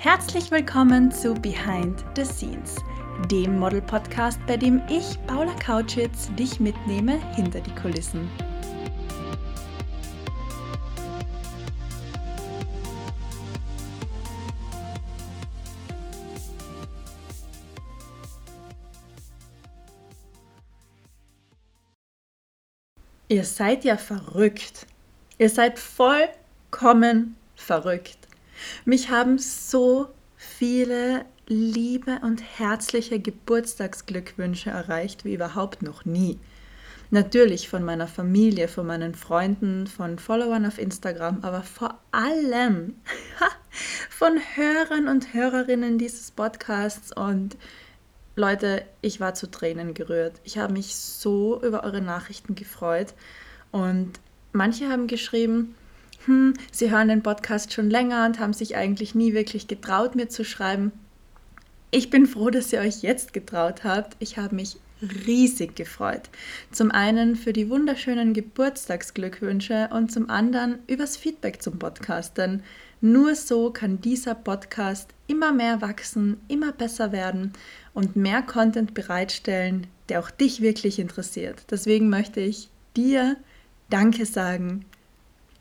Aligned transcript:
Herzlich 0.00 0.52
willkommen 0.52 1.10
zu 1.10 1.34
Behind 1.34 2.04
the 2.14 2.24
Scenes, 2.24 2.76
dem 3.32 3.58
Model-Podcast, 3.58 4.38
bei 4.46 4.56
dem 4.56 4.80
ich, 4.88 5.18
Paula 5.26 5.52
Kautschitz, 5.54 6.32
dich 6.36 6.60
mitnehme 6.60 7.18
hinter 7.34 7.60
die 7.60 7.74
Kulissen. 7.74 8.30
Ihr 23.26 23.44
seid 23.44 23.84
ja 23.84 23.96
verrückt. 23.96 24.86
Ihr 25.38 25.50
seid 25.50 25.76
vollkommen 25.76 27.34
verrückt. 27.56 28.27
Mich 28.84 29.10
haben 29.10 29.38
so 29.38 30.08
viele 30.36 31.24
liebe 31.46 32.20
und 32.22 32.42
herzliche 32.58 33.18
Geburtstagsglückwünsche 33.20 34.70
erreicht 34.70 35.24
wie 35.24 35.34
überhaupt 35.34 35.82
noch 35.82 36.04
nie. 36.04 36.38
Natürlich 37.10 37.70
von 37.70 37.84
meiner 37.84 38.06
Familie, 38.06 38.68
von 38.68 38.86
meinen 38.86 39.14
Freunden, 39.14 39.86
von 39.86 40.18
Followern 40.18 40.66
auf 40.66 40.78
Instagram, 40.78 41.38
aber 41.40 41.62
vor 41.62 41.98
allem 42.12 42.96
von 44.10 44.38
Hörern 44.54 45.08
und 45.08 45.32
Hörerinnen 45.32 45.96
dieses 45.96 46.30
Podcasts. 46.30 47.10
Und 47.16 47.56
Leute, 48.36 48.84
ich 49.00 49.20
war 49.20 49.32
zu 49.32 49.50
Tränen 49.50 49.94
gerührt. 49.94 50.40
Ich 50.44 50.58
habe 50.58 50.74
mich 50.74 50.94
so 50.96 51.62
über 51.62 51.82
eure 51.82 52.02
Nachrichten 52.02 52.54
gefreut. 52.54 53.14
Und 53.72 54.20
manche 54.52 54.90
haben 54.90 55.06
geschrieben, 55.06 55.74
hm, 56.28 56.54
sie 56.70 56.90
hören 56.90 57.08
den 57.08 57.22
Podcast 57.22 57.72
schon 57.72 57.88
länger 57.88 58.26
und 58.26 58.38
haben 58.38 58.52
sich 58.52 58.76
eigentlich 58.76 59.14
nie 59.14 59.32
wirklich 59.32 59.66
getraut, 59.66 60.14
mir 60.14 60.28
zu 60.28 60.44
schreiben. 60.44 60.92
Ich 61.90 62.10
bin 62.10 62.26
froh, 62.26 62.50
dass 62.50 62.70
ihr 62.70 62.80
euch 62.80 63.00
jetzt 63.02 63.32
getraut 63.32 63.82
habt. 63.82 64.14
Ich 64.18 64.36
habe 64.36 64.54
mich 64.54 64.76
riesig 65.26 65.74
gefreut. 65.74 66.28
Zum 66.70 66.90
einen 66.90 67.34
für 67.34 67.54
die 67.54 67.70
wunderschönen 67.70 68.34
Geburtstagsglückwünsche 68.34 69.88
und 69.90 70.12
zum 70.12 70.28
anderen 70.28 70.80
übers 70.86 71.16
Feedback 71.16 71.62
zum 71.62 71.78
Podcast. 71.78 72.36
Denn 72.36 72.62
nur 73.00 73.34
so 73.34 73.70
kann 73.70 74.02
dieser 74.02 74.34
Podcast 74.34 75.08
immer 75.28 75.52
mehr 75.52 75.80
wachsen, 75.80 76.38
immer 76.48 76.72
besser 76.72 77.10
werden 77.10 77.54
und 77.94 78.16
mehr 78.16 78.42
Content 78.42 78.92
bereitstellen, 78.92 79.86
der 80.10 80.20
auch 80.20 80.30
dich 80.30 80.60
wirklich 80.60 80.98
interessiert. 80.98 81.64
Deswegen 81.70 82.10
möchte 82.10 82.40
ich 82.40 82.68
dir 82.96 83.36
Danke 83.88 84.26
sagen 84.26 84.84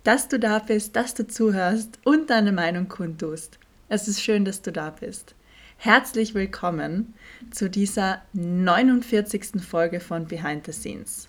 dass 0.08 0.30
du 0.30 0.40
da 0.40 0.60
bist, 0.60 0.96
dass 0.96 1.16
du 1.16 1.28
zuhörst 1.28 2.00
und 2.06 2.30
deine 2.30 2.54
Meinung 2.54 2.88
kundtust. 2.88 3.60
Es 3.90 4.08
ist 4.08 4.22
schön, 4.22 4.46
dass 4.46 4.62
du 4.62 4.72
da 4.72 4.90
bist. 4.90 5.36
Herzlich 5.76 6.34
willkommen 6.34 7.14
zu 7.52 7.70
dieser 7.70 8.22
49. 8.32 9.62
Folge 9.62 10.00
von 10.00 10.26
Behind 10.26 10.66
the 10.66 10.72
Scenes. 10.72 11.28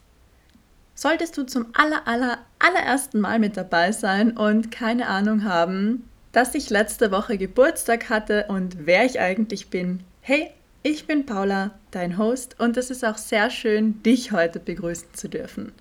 Solltest 0.95 1.37
du 1.37 1.43
zum 1.43 1.67
aller, 1.73 2.07
aller, 2.07 2.39
allerersten 2.61 3.19
Mal 3.19 3.41
mit 3.41 3.57
dabei 3.57 3.91
sein 3.91 4.37
und 4.37 4.71
keine 4.71 5.09
Ahnung 5.09 5.43
haben, 5.43 6.09
dass 6.31 6.55
ich 6.55 6.71
letzte 6.71 7.11
Woche 7.11 7.37
Geburtstag 7.37 8.09
hatte 8.09 8.45
und 8.47 8.87
wer 8.87 9.05
ich 9.05 9.19
eigentlich 9.19 9.71
bin, 9.71 10.05
hey, 10.21 10.53
ich 10.85 11.09
bin 11.09 11.27
Paula, 11.27 11.73
dein 11.91 12.17
Host, 12.17 12.61
und 12.61 12.77
es 12.77 12.91
ist 12.91 13.05
auch 13.05 13.19
sehr 13.19 13.51
schön, 13.51 14.05
dich 14.05 14.31
heute 14.31 14.61
begrüßen 14.61 15.15
zu 15.15 15.29
dürfen. 15.29 15.73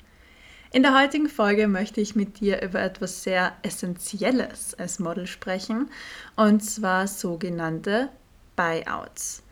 In 0.70 0.84
der 0.84 1.00
heutigen 1.00 1.30
Folge 1.30 1.70
möchte 1.70 2.02
ich 2.02 2.16
mit 2.16 2.42
dir 2.42 2.62
über 2.62 2.82
etwas 2.82 3.24
sehr 3.24 3.54
Essentielles 3.64 4.74
als 4.78 5.00
Model 5.00 5.26
sprechen, 5.26 5.90
und 6.36 6.62
zwar 6.62 7.08
sogenannte 7.08 8.10
Buyouts. 8.58 9.44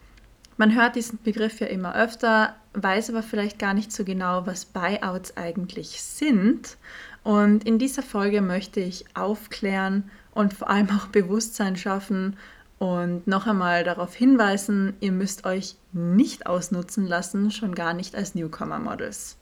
Man 0.57 0.75
hört 0.75 0.97
diesen 0.97 1.21
Begriff 1.23 1.61
ja 1.61 1.67
immer 1.67 1.95
öfter, 1.95 2.55
weiß 2.73 3.11
aber 3.11 3.23
vielleicht 3.23 3.59
gar 3.59 3.73
nicht 3.73 3.93
so 3.93 4.03
genau, 4.03 4.45
was 4.45 4.65
Buyouts 4.65 5.37
eigentlich 5.37 6.01
sind. 6.01 6.77
Und 7.23 7.63
in 7.65 7.79
dieser 7.79 8.03
Folge 8.03 8.41
möchte 8.41 8.81
ich 8.81 9.05
aufklären 9.13 10.11
und 10.33 10.53
vor 10.53 10.69
allem 10.69 10.89
auch 10.89 11.07
Bewusstsein 11.07 11.77
schaffen 11.77 12.35
und 12.77 13.25
noch 13.25 13.47
einmal 13.47 13.85
darauf 13.85 14.13
hinweisen, 14.13 14.95
ihr 14.99 15.13
müsst 15.13 15.45
euch 15.45 15.77
nicht 15.93 16.45
ausnutzen 16.45 17.07
lassen, 17.07 17.51
schon 17.51 17.73
gar 17.73 17.93
nicht 17.93 18.15
als 18.15 18.35
Newcomer-Models. 18.35 19.37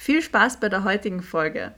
Viel 0.00 0.22
Spaß 0.22 0.60
bei 0.60 0.68
der 0.68 0.84
heutigen 0.84 1.22
Folge. 1.22 1.74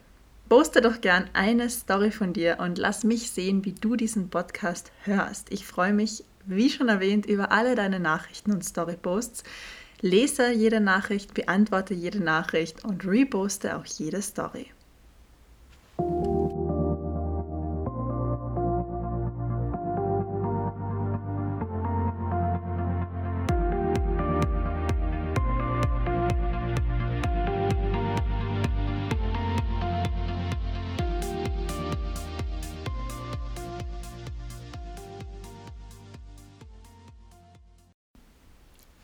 Poste 0.47 0.79
doch 0.79 1.01
gern 1.01 1.27
eine 1.33 1.71
Story 1.71 2.11
von 2.11 2.33
dir 2.33 2.59
und 2.59 2.77
lass 2.77 3.03
mich 3.03 3.31
sehen, 3.31 3.65
wie 3.65 3.73
du 3.73 3.95
diesen 3.95 4.29
Podcast 4.29 4.91
hörst. 5.05 5.51
Ich 5.51 5.65
freue 5.65 5.91
mich, 5.91 6.23
wie 6.45 6.69
schon 6.69 6.87
erwähnt, 6.87 7.25
über 7.25 7.51
alle 7.51 7.73
deine 7.73 7.99
Nachrichten 7.99 8.51
und 8.51 8.63
Storyposts. 8.63 9.43
Lese 10.01 10.51
jede 10.51 10.79
Nachricht, 10.79 11.33
beantworte 11.33 11.95
jede 11.95 12.23
Nachricht 12.23 12.85
und 12.85 13.05
reposte 13.05 13.75
auch 13.75 13.85
jede 13.85 14.21
Story. 14.21 14.67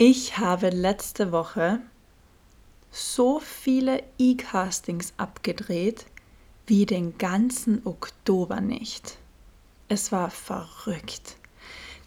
Ich 0.09 0.37
habe 0.37 0.69
letzte 0.69 1.33
Woche 1.33 1.81
so 2.91 3.41
viele 3.41 4.01
E-Castings 4.17 5.11
abgedreht 5.17 6.05
wie 6.65 6.85
den 6.85 7.17
ganzen 7.17 7.81
Oktober 7.85 8.61
nicht. 8.61 9.17
Es 9.89 10.13
war 10.13 10.29
verrückt. 10.29 11.35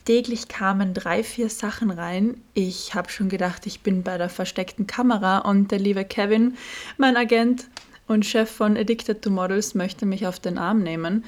Täglich 0.07 0.49
kamen 0.49 0.95
drei, 0.95 1.23
vier 1.23 1.51
Sachen 1.51 1.91
rein. 1.91 2.41
Ich 2.55 2.95
habe 2.95 3.11
schon 3.11 3.29
gedacht, 3.29 3.67
ich 3.67 3.81
bin 3.83 4.03
bei 4.03 4.17
der 4.17 4.31
versteckten 4.31 4.87
Kamera 4.87 5.41
und 5.41 5.71
der 5.71 5.79
liebe 5.79 6.07
Kevin, 6.07 6.57
mein 6.97 7.19
Agent 7.19 7.69
und 8.07 8.25
Chef 8.25 8.51
von 8.51 8.79
Addicted 8.79 9.21
to 9.21 9.29
Models, 9.29 9.75
möchte 9.75 10.07
mich 10.07 10.27
auf 10.27 10.41
den 10.41 10.57
Arm 10.57 10.83
nehmen. 10.83 11.27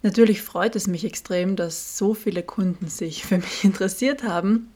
Natürlich 0.00 0.40
freut 0.40 0.74
es 0.74 0.86
mich 0.86 1.04
extrem, 1.04 1.54
dass 1.54 1.98
so 1.98 2.14
viele 2.14 2.42
Kunden 2.42 2.88
sich 2.88 3.26
für 3.26 3.36
mich 3.36 3.62
interessiert 3.64 4.22
haben 4.22 4.70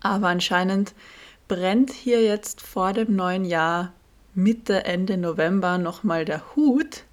aber 0.00 0.28
anscheinend 0.28 0.94
brennt 1.48 1.92
hier 1.92 2.22
jetzt 2.22 2.60
vor 2.60 2.92
dem 2.92 3.14
neuen 3.16 3.44
Jahr 3.44 3.92
Mitte, 4.34 4.84
Ende 4.84 5.16
November 5.16 5.78
nochmal 5.78 6.24
der 6.24 6.56
Hut 6.56 7.04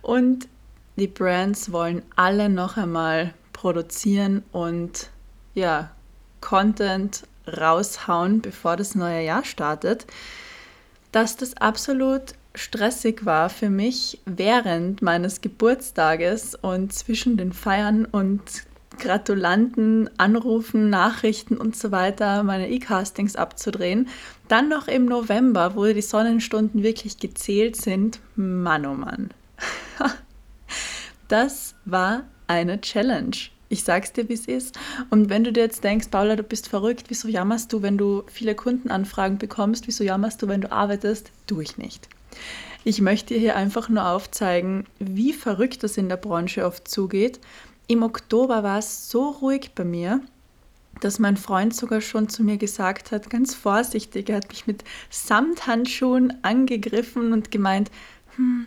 und 0.00 0.48
die 0.96 1.06
Brands 1.06 1.72
wollen 1.72 2.02
alle 2.16 2.48
noch 2.48 2.76
einmal 2.76 3.34
produzieren 3.52 4.42
und 4.52 5.10
ja, 5.54 5.90
Content 6.40 7.24
raushauen, 7.46 8.40
bevor 8.40 8.76
das 8.76 8.94
neue 8.94 9.24
Jahr 9.24 9.44
startet. 9.44 10.06
Dass 11.12 11.36
das 11.36 11.56
absolut 11.56 12.34
stressig 12.54 13.24
war 13.24 13.48
für 13.48 13.70
mich 13.70 14.20
während 14.24 15.02
meines 15.02 15.40
Geburtstages 15.40 16.54
und 16.54 16.92
zwischen 16.92 17.36
den 17.36 17.52
Feiern 17.52 18.04
und 18.04 18.42
Gratulanten, 18.98 20.10
Anrufen, 20.18 20.90
Nachrichten 20.90 21.56
und 21.56 21.76
so 21.76 21.90
weiter, 21.90 22.42
meine 22.42 22.70
E-Castings 22.70 23.36
abzudrehen. 23.36 24.08
Dann 24.48 24.68
noch 24.68 24.88
im 24.88 25.06
November, 25.06 25.74
wo 25.74 25.84
die 25.86 26.02
Sonnenstunden 26.02 26.82
wirklich 26.82 27.18
gezählt 27.18 27.76
sind. 27.76 28.20
Mann, 28.36 28.86
oh 28.86 28.94
Mann. 28.94 29.30
das 31.28 31.74
war 31.84 32.24
eine 32.46 32.80
Challenge. 32.80 33.36
Ich 33.68 33.84
sag's 33.84 34.12
dir, 34.12 34.28
wie 34.28 34.34
es 34.34 34.46
ist. 34.46 34.78
Und 35.08 35.30
wenn 35.30 35.44
du 35.44 35.52
dir 35.52 35.62
jetzt 35.62 35.82
denkst, 35.82 36.08
Paula, 36.10 36.36
du 36.36 36.42
bist 36.42 36.68
verrückt, 36.68 37.04
wieso 37.08 37.28
jammerst 37.28 37.72
du, 37.72 37.80
wenn 37.80 37.96
du 37.96 38.22
viele 38.26 38.54
Kundenanfragen 38.54 39.38
bekommst? 39.38 39.86
Wieso 39.86 40.04
jammerst 40.04 40.42
du, 40.42 40.48
wenn 40.48 40.60
du 40.60 40.70
arbeitest? 40.70 41.30
Tu 41.46 41.62
ich 41.62 41.78
nicht. 41.78 42.08
Ich 42.84 43.00
möchte 43.00 43.32
dir 43.32 43.40
hier 43.40 43.56
einfach 43.56 43.88
nur 43.88 44.06
aufzeigen, 44.06 44.84
wie 44.98 45.32
verrückt 45.32 45.84
das 45.84 45.96
in 45.96 46.08
der 46.08 46.16
Branche 46.16 46.66
oft 46.66 46.86
zugeht 46.88 47.40
im 47.86 48.02
Oktober 48.02 48.62
war 48.62 48.78
es 48.78 49.10
so 49.10 49.30
ruhig 49.30 49.72
bei 49.74 49.84
mir, 49.84 50.20
dass 51.00 51.18
mein 51.18 51.36
Freund 51.36 51.74
sogar 51.74 52.00
schon 52.00 52.28
zu 52.28 52.42
mir 52.42 52.56
gesagt 52.56 53.10
hat, 53.10 53.28
ganz 53.28 53.54
vorsichtig, 53.54 54.28
er 54.28 54.36
hat 54.36 54.48
mich 54.48 54.66
mit 54.66 54.84
Samthandschuhen 55.10 56.38
angegriffen 56.42 57.32
und 57.32 57.50
gemeint, 57.50 57.90
hm, 58.36 58.66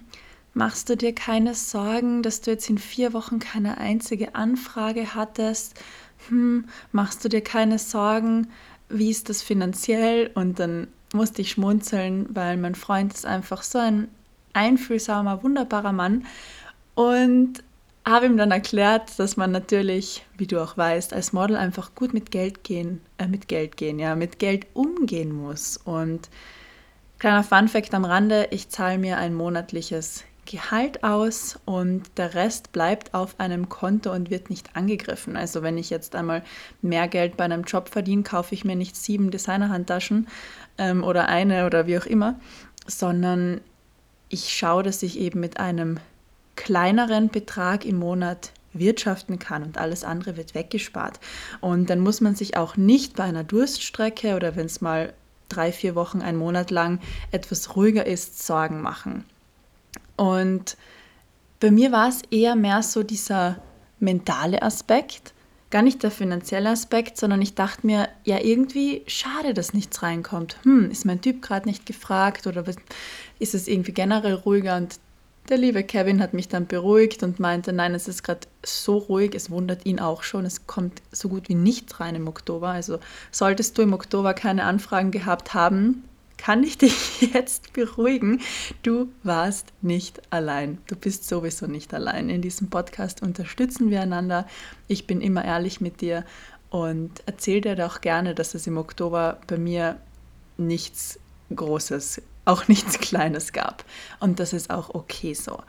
machst 0.54 0.90
du 0.90 0.98
dir 0.98 1.14
keine 1.14 1.54
Sorgen, 1.54 2.24
dass 2.24 2.42
du 2.42 2.52
jetzt 2.52 2.70
in 2.70 2.78
vier 2.78 3.14
Wochen 3.14 3.40
keine 3.40 3.78
einzige 3.78 4.36
Anfrage 4.36 5.16
hattest? 5.16 5.80
Hm, 6.28 6.66
machst 6.92 7.24
du 7.24 7.30
dir 7.30 7.42
keine 7.42 7.80
Sorgen, 7.80 8.48
wie 8.90 9.10
ist 9.10 9.30
das 9.30 9.42
finanziell? 9.42 10.32
Und 10.34 10.60
dann 10.60 10.88
musste 11.14 11.42
ich 11.42 11.52
schmunzeln, 11.52 12.28
weil 12.30 12.58
mein 12.58 12.76
Freund 12.76 13.14
ist 13.14 13.26
einfach 13.26 13.64
so 13.64 13.78
ein 13.80 14.08
einfühlsamer, 14.54 15.44
wunderbarer 15.44 15.94
Mann. 15.94 16.26
Und 16.96 17.64
habe 18.06 18.28
ihm 18.28 18.38
dann 18.38 18.52
erklärt, 18.52 19.18
dass 19.18 19.36
man 19.36 19.52
natürlich, 19.52 20.26
wie 20.38 20.48
du 20.48 20.62
auch 20.62 20.78
weißt, 20.78 21.14
als 21.14 21.34
Model 21.34 21.56
einfach 21.56 21.96
gut 21.96 22.14
mit 22.14 22.32
Geld 22.32 22.64
gehen, 22.64 23.02
äh, 23.18 23.28
mit 23.28 23.48
Geld 23.48 23.78
gehen, 23.78 23.98
ja, 24.00 24.16
mit 24.16 24.38
Geld 24.40 24.68
umgehen 24.74 25.32
muss. 25.32 25.78
Und 25.78 26.30
kleiner 27.18 27.44
Funfact 27.44 27.94
am 27.94 28.06
Rande, 28.06 28.48
ich 28.52 28.70
zahle 28.70 29.00
mir 29.00 29.18
ein 29.18 29.34
monatliches 29.34 30.24
Gehalt 30.46 31.04
aus 31.04 31.60
und 31.66 32.04
der 32.18 32.36
Rest 32.36 32.72
bleibt 32.72 33.16
auf 33.16 33.40
einem 33.40 33.68
Konto 33.68 34.12
und 34.12 34.30
wird 34.30 34.52
nicht 34.52 34.76
angegriffen. 34.76 35.36
Also 35.36 35.64
wenn 35.64 35.78
ich 35.80 35.90
jetzt 35.90 36.16
einmal 36.16 36.44
mehr 36.84 37.08
Geld 37.08 37.36
bei 37.36 37.46
einem 37.46 37.64
Job 37.64 37.90
verdiene, 37.90 38.22
kaufe 38.22 38.54
ich 38.54 38.64
mir 38.64 38.76
nicht 38.76 38.96
sieben 38.96 39.32
Designerhandtaschen 39.32 40.28
ähm, 40.78 41.04
oder 41.04 41.28
eine 41.28 41.66
oder 41.66 41.88
wie 41.88 41.98
auch 41.98 42.06
immer, 42.06 42.40
sondern 42.86 43.62
ich 44.30 44.56
schaue, 44.56 44.84
dass 44.84 45.02
ich 45.02 45.20
eben 45.20 45.40
mit 45.40 45.60
einem 45.60 46.00
kleineren 46.56 47.30
Betrag 47.30 47.86
im 47.86 47.98
Monat 47.98 48.52
wirtschaften 48.74 49.40
kann 49.40 49.64
und 49.64 49.78
alles 49.78 50.04
andere 50.04 50.38
wird 50.38 50.54
weggespart. 50.54 51.20
Und 51.62 51.90
dann 51.90 52.00
muss 52.00 52.22
man 52.22 52.36
sich 52.36 52.58
auch 52.58 52.78
nicht 52.78 53.16
bei 53.16 53.24
einer 53.24 53.44
Durststrecke 53.44 54.36
oder 54.36 54.56
wenn 54.56 54.66
es 54.66 54.82
mal 54.82 55.14
drei, 55.50 55.72
vier 55.72 55.96
Wochen, 55.96 56.22
ein 56.22 56.36
Monat 56.36 56.72
lang 56.72 57.00
etwas 57.32 57.76
ruhiger 57.76 58.06
ist, 58.06 58.46
Sorgen 58.46 58.82
machen. 58.82 59.26
Und 60.18 60.78
bei 61.60 61.72
mir 61.72 61.92
war 61.92 62.10
es 62.10 62.22
eher 62.32 62.56
mehr 62.56 62.84
so 62.84 63.04
dieser 63.04 63.58
mentale 64.00 64.62
Aspekt, 64.62 65.34
gar 65.72 65.82
nicht 65.82 66.04
der 66.04 66.12
finanzielle 66.12 66.70
Aspekt, 66.70 67.18
sondern 67.18 67.42
ich 67.42 67.56
dachte 67.56 67.86
mir, 67.86 68.08
ja, 68.24 68.40
irgendwie 68.40 69.04
schade, 69.08 69.54
dass 69.54 69.74
nichts 69.74 70.02
reinkommt. 70.04 70.58
Hm, 70.64 70.92
ist 70.92 71.06
mein 71.06 71.22
Typ 71.22 71.42
gerade 71.42 71.68
nicht 71.68 71.86
gefragt 71.86 72.48
oder 72.48 72.64
ist 73.40 73.56
es 73.56 73.68
irgendwie 73.68 73.92
generell 73.92 74.36
ruhiger? 74.36 74.78
Und 74.78 75.00
der 75.50 75.58
liebe 75.58 75.84
Kevin 75.84 76.22
hat 76.22 76.34
mich 76.34 76.48
dann 76.48 76.68
beruhigt 76.68 77.24
und 77.24 77.40
meinte, 77.40 77.72
nein, 77.72 77.94
es 77.94 78.08
ist 78.08 78.24
gerade 78.24 78.48
so 78.66 78.98
ruhig, 78.98 79.36
es 79.36 79.50
wundert 79.52 79.86
ihn 79.86 80.00
auch 80.00 80.24
schon, 80.24 80.46
es 80.46 80.66
kommt 80.68 81.02
so 81.12 81.30
gut 81.30 81.50
wie 81.50 81.56
nichts 81.56 82.00
rein 82.00 82.16
im 82.16 82.28
Oktober. 82.28 82.70
Also 82.70 83.00
solltest 83.32 83.78
du 83.78 83.84
im 83.84 83.94
Oktober 83.94 84.34
keine 84.34 84.64
Anfragen 84.64 85.12
gehabt 85.12 85.54
haben, 85.54 86.04
kann 86.38 86.64
ich 86.64 86.78
dich 86.78 87.22
jetzt 87.34 87.74
beruhigen, 87.74 88.42
du 88.84 89.10
warst 89.24 89.72
nicht 89.82 90.22
allein. 90.32 90.80
Du 90.88 90.96
bist 90.96 91.28
sowieso 91.28 91.68
nicht 91.68 91.94
allein. 91.94 92.30
In 92.30 92.42
diesem 92.42 92.70
Podcast 92.70 93.22
unterstützen 93.22 93.90
wir 93.90 94.02
einander. 94.02 94.48
Ich 94.88 95.08
bin 95.08 95.22
immer 95.22 95.46
ehrlich 95.46 95.80
mit 95.80 96.02
dir 96.02 96.26
und 96.70 97.24
erzähle 97.26 97.62
dir 97.62 97.76
doch 97.76 98.02
gerne, 98.02 98.36
dass 98.36 98.56
es 98.56 98.68
im 98.68 98.78
Oktober 98.78 99.40
bei 99.48 99.58
mir 99.58 99.98
nichts 100.58 101.20
Großes 101.54 102.22
auch 102.46 102.68
nichts 102.68 103.00
Kleines 103.00 103.54
gab. 103.54 103.84
Und 104.20 104.40
das 104.40 104.54
ist 104.54 104.70
auch 104.70 104.94
okay 104.94 105.34
so. 105.34 105.60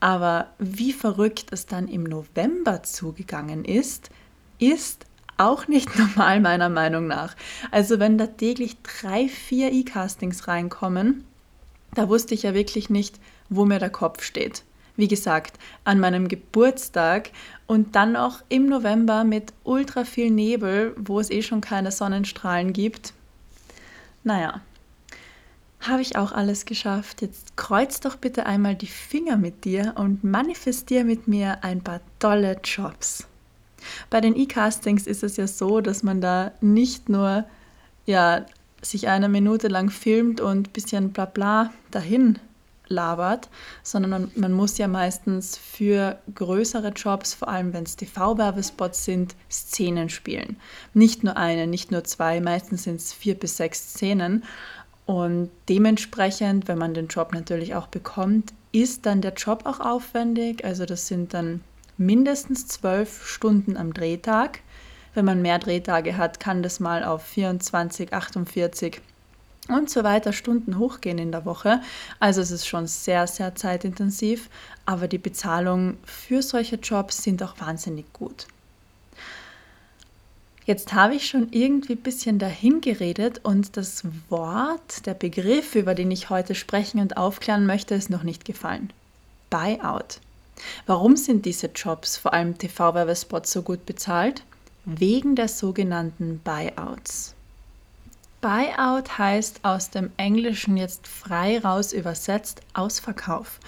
Aber 0.00 0.48
wie 0.58 0.92
verrückt 0.92 1.46
es 1.52 1.66
dann 1.66 1.86
im 1.86 2.02
November 2.02 2.82
zugegangen 2.82 3.64
ist, 3.64 4.10
ist 4.58 5.06
auch 5.38 5.68
nicht 5.68 5.96
normal 5.98 6.40
meiner 6.40 6.68
Meinung 6.68 7.06
nach. 7.06 7.36
Also 7.70 7.98
wenn 7.98 8.18
da 8.18 8.26
täglich 8.26 8.76
drei, 8.82 9.28
vier 9.28 9.72
E-Castings 9.72 10.48
reinkommen, 10.48 11.24
da 11.94 12.08
wusste 12.08 12.34
ich 12.34 12.42
ja 12.42 12.54
wirklich 12.54 12.90
nicht, 12.90 13.20
wo 13.48 13.64
mir 13.64 13.78
der 13.78 13.90
Kopf 13.90 14.22
steht. 14.22 14.64
Wie 14.96 15.08
gesagt, 15.08 15.58
an 15.84 16.00
meinem 16.00 16.28
Geburtstag 16.28 17.30
und 17.66 17.96
dann 17.96 18.16
auch 18.16 18.40
im 18.48 18.66
November 18.66 19.24
mit 19.24 19.52
ultra 19.64 20.04
viel 20.04 20.30
Nebel, 20.30 20.94
wo 20.96 21.18
es 21.20 21.30
eh 21.30 21.42
schon 21.42 21.60
keine 21.60 21.92
Sonnenstrahlen 21.92 22.72
gibt. 22.72 23.14
Naja, 24.22 24.60
habe 25.88 26.02
ich 26.02 26.16
auch 26.16 26.32
alles 26.32 26.64
geschafft. 26.64 27.22
Jetzt 27.22 27.56
kreuz 27.56 28.00
doch 28.00 28.16
bitte 28.16 28.46
einmal 28.46 28.74
die 28.74 28.86
Finger 28.86 29.36
mit 29.36 29.64
dir 29.64 29.94
und 29.96 30.24
manifestier 30.24 31.04
mit 31.04 31.28
mir 31.28 31.62
ein 31.64 31.82
paar 31.82 32.00
tolle 32.18 32.60
Jobs. 32.62 33.26
Bei 34.10 34.20
den 34.20 34.36
E-Castings 34.36 35.06
ist 35.06 35.22
es 35.22 35.36
ja 35.36 35.46
so, 35.46 35.80
dass 35.80 36.02
man 36.02 36.20
da 36.20 36.52
nicht 36.60 37.08
nur 37.08 37.44
ja, 38.06 38.46
sich 38.80 39.08
eine 39.08 39.28
Minute 39.28 39.68
lang 39.68 39.90
filmt 39.90 40.40
und 40.40 40.68
ein 40.68 40.72
bisschen 40.72 41.12
bla 41.12 41.26
bla 41.26 41.72
dahin 41.90 42.38
labert, 42.88 43.48
sondern 43.82 44.10
man, 44.10 44.30
man, 44.34 44.52
muss 44.52 44.76
ja 44.78 44.86
meistens 44.86 45.56
für 45.56 46.18
größere 46.34 46.88
Jobs, 46.88 47.32
vor 47.32 47.48
allem 47.48 47.72
wenn 47.72 47.84
es 47.84 47.96
TV-Werbespots 47.96 49.04
sind, 49.04 49.34
Szenen 49.50 50.10
spielen. 50.10 50.56
Nicht 50.92 51.24
nur 51.24 51.36
eine, 51.36 51.66
nicht 51.66 51.90
nur 51.90 52.04
zwei, 52.04 52.40
meistens 52.40 52.84
sind 52.84 52.96
es 52.96 53.12
vier 53.12 53.34
bis 53.34 53.56
sechs 53.56 53.94
Szenen. 53.94 54.44
Und 55.06 55.50
dementsprechend, 55.68 56.68
wenn 56.68 56.78
man 56.78 56.94
den 56.94 57.08
Job 57.08 57.32
natürlich 57.32 57.74
auch 57.74 57.88
bekommt, 57.88 58.52
ist 58.72 59.04
dann 59.06 59.20
der 59.20 59.34
Job 59.34 59.62
auch 59.64 59.80
aufwendig. 59.80 60.64
Also 60.64 60.86
das 60.86 61.06
sind 61.06 61.34
dann 61.34 61.62
mindestens 61.98 62.68
zwölf 62.68 63.26
Stunden 63.26 63.76
am 63.76 63.92
Drehtag. 63.92 64.60
Wenn 65.14 65.24
man 65.24 65.42
mehr 65.42 65.58
Drehtage 65.58 66.16
hat, 66.16 66.40
kann 66.40 66.62
das 66.62 66.80
mal 66.80 67.04
auf 67.04 67.22
24, 67.24 68.12
48 68.12 69.00
und 69.68 69.90
so 69.90 70.02
weiter 70.02 70.32
Stunden 70.32 70.78
hochgehen 70.78 71.18
in 71.18 71.32
der 71.32 71.44
Woche. 71.44 71.80
Also 72.18 72.40
es 72.40 72.50
ist 72.50 72.66
schon 72.66 72.86
sehr, 72.86 73.26
sehr 73.26 73.54
zeitintensiv, 73.54 74.48
aber 74.86 75.08
die 75.08 75.18
Bezahlungen 75.18 75.98
für 76.04 76.42
solche 76.42 76.76
Jobs 76.76 77.22
sind 77.22 77.42
auch 77.42 77.60
wahnsinnig 77.60 78.12
gut. 78.12 78.46
Jetzt 80.64 80.92
habe 80.92 81.14
ich 81.14 81.26
schon 81.26 81.48
irgendwie 81.50 81.94
ein 81.94 82.02
bisschen 82.02 82.38
dahin 82.38 82.80
geredet 82.80 83.40
und 83.42 83.76
das 83.76 84.04
Wort, 84.28 85.06
der 85.06 85.14
Begriff, 85.14 85.74
über 85.74 85.94
den 85.94 86.10
ich 86.10 86.30
heute 86.30 86.54
sprechen 86.54 87.00
und 87.00 87.16
aufklären 87.16 87.66
möchte, 87.66 87.94
ist 87.94 88.10
noch 88.10 88.22
nicht 88.22 88.44
gefallen. 88.44 88.92
Buyout. 89.50 90.20
Warum 90.86 91.16
sind 91.16 91.46
diese 91.46 91.66
Jobs, 91.68 92.16
vor 92.16 92.32
allem 92.32 92.56
TV-Werbespots, 92.56 93.50
so 93.52 93.62
gut 93.62 93.84
bezahlt? 93.86 94.44
Wegen 94.84 95.36
der 95.36 95.48
sogenannten 95.48 96.40
Buyouts. 96.42 97.34
Buyout 98.40 99.18
heißt 99.18 99.60
aus 99.62 99.90
dem 99.90 100.10
Englischen 100.16 100.76
jetzt 100.76 101.06
frei 101.06 101.60
raus 101.60 101.92
übersetzt 101.92 102.60
Ausverkauf. 102.74 103.60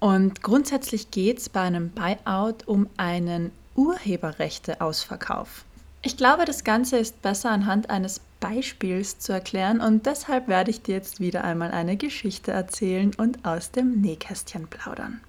Und 0.00 0.42
grundsätzlich 0.42 1.10
geht 1.10 1.38
es 1.38 1.48
bei 1.48 1.62
einem 1.62 1.90
Buyout 1.90 2.66
um 2.66 2.88
einen 2.98 3.50
Urheberrechte-Ausverkauf. 3.74 5.64
Ich 6.00 6.16
glaube, 6.16 6.44
das 6.44 6.62
Ganze 6.62 6.98
ist 6.98 7.22
besser 7.22 7.50
anhand 7.50 7.90
eines 7.90 8.20
Beispiels 8.38 9.18
zu 9.18 9.32
erklären 9.32 9.80
und 9.80 10.06
deshalb 10.06 10.46
werde 10.46 10.70
ich 10.70 10.82
dir 10.82 10.94
jetzt 10.94 11.18
wieder 11.18 11.42
einmal 11.42 11.72
eine 11.72 11.96
Geschichte 11.96 12.52
erzählen 12.52 13.12
und 13.16 13.44
aus 13.44 13.72
dem 13.72 14.00
Nähkästchen 14.00 14.68
plaudern. 14.68 15.20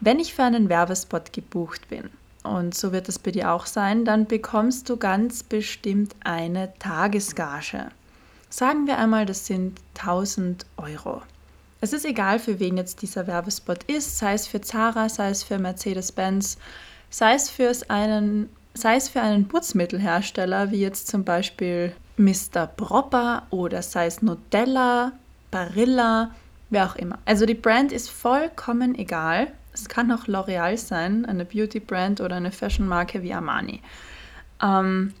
Wenn 0.00 0.18
ich 0.18 0.34
für 0.34 0.42
einen 0.42 0.68
Werbespot 0.68 1.32
gebucht 1.32 1.88
bin, 1.88 2.10
und 2.42 2.74
so 2.74 2.92
wird 2.92 3.08
es 3.08 3.18
bei 3.18 3.30
dir 3.30 3.52
auch 3.52 3.66
sein, 3.66 4.04
dann 4.04 4.26
bekommst 4.26 4.88
du 4.88 4.96
ganz 4.96 5.44
bestimmt 5.44 6.16
eine 6.24 6.72
Tagesgage. 6.78 7.88
Sagen 8.50 8.86
wir 8.86 8.98
einmal, 8.98 9.26
das 9.26 9.46
sind 9.46 9.80
1000 9.98 10.66
Euro. 10.76 11.22
Es 11.80 11.92
ist 11.92 12.04
egal, 12.04 12.38
für 12.38 12.58
wen 12.58 12.76
jetzt 12.76 13.02
dieser 13.02 13.26
Werbespot 13.26 13.84
ist, 13.84 14.18
sei 14.18 14.34
es 14.34 14.46
für 14.46 14.60
Zara, 14.60 15.08
sei 15.08 15.30
es 15.30 15.42
für 15.42 15.58
Mercedes-Benz, 15.58 16.58
sei 17.10 17.34
es 17.34 17.48
für 17.48 17.72
einen 17.88 18.48
sei 18.74 18.96
es 18.96 19.08
für 19.08 19.20
einen 19.20 19.48
Putzmittelhersteller 19.48 20.70
wie 20.70 20.80
jetzt 20.80 21.08
zum 21.08 21.24
Beispiel 21.24 21.94
Mr. 22.16 22.66
Propper 22.66 23.46
oder 23.50 23.82
sei 23.82 24.06
es 24.06 24.22
Nutella, 24.22 25.12
Barilla, 25.50 26.30
wer 26.70 26.86
auch 26.86 26.96
immer. 26.96 27.18
Also 27.24 27.46
die 27.46 27.54
Brand 27.54 27.92
ist 27.92 28.10
vollkommen 28.10 28.94
egal. 28.94 29.48
Es 29.72 29.88
kann 29.88 30.10
auch 30.12 30.26
L'Oreal 30.26 30.76
sein, 30.76 31.24
eine 31.24 31.44
Beauty-Brand 31.44 32.20
oder 32.20 32.36
eine 32.36 32.52
Fashion-Marke 32.52 33.22
wie 33.22 33.32
Armani. 33.32 33.80
Ähm, 34.62 35.14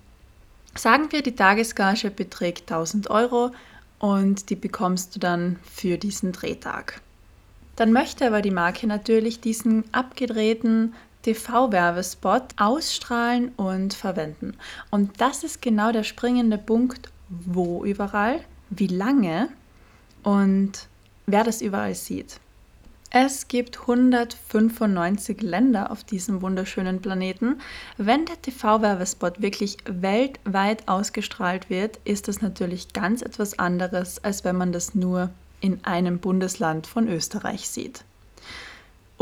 sagen 0.74 1.10
wir, 1.10 1.22
die 1.22 1.34
Tagesgage 1.34 2.10
beträgt 2.10 2.70
1000 2.70 3.10
Euro 3.10 3.50
und 3.98 4.50
die 4.50 4.56
bekommst 4.56 5.14
du 5.14 5.20
dann 5.20 5.58
für 5.62 5.96
diesen 5.96 6.32
Drehtag. 6.32 7.00
Dann 7.76 7.92
möchte 7.92 8.26
aber 8.26 8.42
die 8.42 8.50
Marke 8.50 8.86
natürlich 8.86 9.40
diesen 9.40 9.84
abgedrehten 9.92 10.94
TV-Werbespot 11.22 12.42
ausstrahlen 12.56 13.52
und 13.56 13.94
verwenden. 13.94 14.56
Und 14.90 15.20
das 15.20 15.44
ist 15.44 15.62
genau 15.62 15.92
der 15.92 16.04
springende 16.04 16.58
Punkt, 16.58 17.10
wo 17.28 17.84
überall, 17.84 18.40
wie 18.70 18.88
lange 18.88 19.48
und 20.22 20.88
wer 21.26 21.44
das 21.44 21.62
überall 21.62 21.94
sieht. 21.94 22.40
Es 23.14 23.46
gibt 23.46 23.80
195 23.80 25.42
Länder 25.42 25.90
auf 25.90 26.02
diesem 26.02 26.40
wunderschönen 26.40 27.02
Planeten. 27.02 27.60
Wenn 27.98 28.24
der 28.24 28.40
TV-Werbespot 28.40 29.42
wirklich 29.42 29.76
weltweit 29.84 30.88
ausgestrahlt 30.88 31.68
wird, 31.68 31.98
ist 32.04 32.28
das 32.28 32.40
natürlich 32.40 32.94
ganz 32.94 33.20
etwas 33.20 33.58
anderes, 33.58 34.24
als 34.24 34.44
wenn 34.44 34.56
man 34.56 34.72
das 34.72 34.94
nur 34.94 35.28
in 35.60 35.84
einem 35.84 36.20
Bundesland 36.20 36.86
von 36.86 37.06
Österreich 37.06 37.68
sieht. 37.68 38.02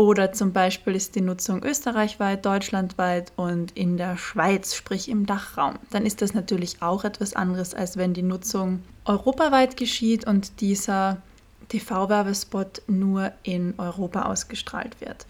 Oder 0.01 0.33
zum 0.33 0.55
Beispiel 0.55 0.95
ist 0.95 1.15
die 1.15 1.21
Nutzung 1.21 1.63
österreichweit, 1.63 2.47
deutschlandweit 2.47 3.35
und 3.37 3.73
in 3.73 3.99
der 3.99 4.17
Schweiz, 4.17 4.75
sprich 4.75 5.11
im 5.11 5.27
Dachraum. 5.27 5.75
Dann 5.91 6.07
ist 6.07 6.23
das 6.23 6.33
natürlich 6.33 6.81
auch 6.81 7.05
etwas 7.05 7.35
anderes, 7.35 7.75
als 7.75 7.99
wenn 7.99 8.15
die 8.15 8.23
Nutzung 8.23 8.83
europaweit 9.05 9.77
geschieht 9.77 10.27
und 10.27 10.63
dieser 10.63 11.19
TV-Werbespot 11.69 12.81
nur 12.87 13.33
in 13.43 13.75
Europa 13.77 14.23
ausgestrahlt 14.23 15.03
wird. 15.03 15.27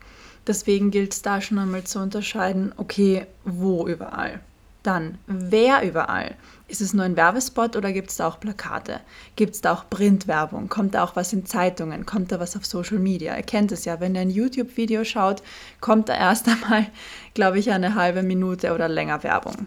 Deswegen 0.47 0.93
gilt 0.93 1.15
es 1.15 1.23
da 1.23 1.41
schon 1.41 1.59
einmal 1.59 1.83
zu 1.83 1.99
unterscheiden, 1.99 2.73
okay, 2.77 3.27
wo 3.45 3.89
überall. 3.89 4.39
Dann, 4.83 5.19
wer 5.27 5.87
überall? 5.87 6.37
Ist 6.69 6.81
es 6.81 6.95
nur 6.95 7.05
ein 7.05 7.17
Werbespot 7.17 7.77
oder 7.77 7.93
gibt 7.93 8.11
es 8.11 8.17
da 8.17 8.29
auch 8.29 8.41
Plakate? 8.41 9.01
Gibt 9.37 9.55
es 9.55 9.61
da 9.61 9.73
auch 9.73 9.91
Printwerbung? 9.91 10.69
Kommt 10.69 10.95
da 10.95 11.05
auch 11.05 11.17
was 11.17 11.33
in 11.33 11.45
Zeitungen? 11.45 12.07
Kommt 12.07 12.33
da 12.33 12.41
was 12.41 12.57
auf 12.57 12.65
Social 12.65 12.99
Media? 12.99 13.37
Ihr 13.37 13.43
kennt 13.43 13.73
es 13.73 13.85
ja, 13.85 14.01
wenn 14.01 14.15
ihr 14.15 14.23
ein 14.23 14.31
YouTube-Video 14.31 15.05
schaut, 15.05 15.43
kommt 15.81 16.09
da 16.09 16.17
erst 16.17 16.49
einmal, 16.49 16.87
glaube 17.35 17.59
ich, 17.59 17.71
eine 17.71 17.95
halbe 17.95 18.23
Minute 18.23 18.73
oder 18.73 18.89
länger 18.89 19.23
Werbung, 19.23 19.67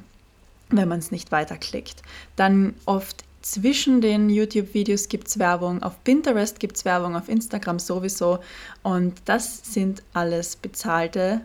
wenn 0.69 0.87
man 0.87 0.99
es 0.99 1.11
nicht 1.11 1.31
weiterklickt. 1.31 2.01
Dann 2.35 2.73
oft 2.85 3.23
zwischen 3.43 3.99
den 3.99 4.29
YouTube-Videos 4.29 5.09
gibt 5.09 5.27
es 5.27 5.37
Werbung, 5.37 5.83
auf 5.83 6.01
Pinterest 6.05 6.59
gibt 6.59 6.77
es 6.77 6.85
Werbung, 6.85 7.15
auf 7.15 7.27
Instagram 7.27 7.77
sowieso. 7.77 8.39
Und 8.81 9.21
das 9.25 9.73
sind 9.73 10.01
alles 10.13 10.55
bezahlte 10.55 11.41